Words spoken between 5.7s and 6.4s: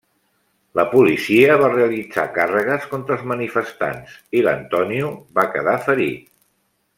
ferit.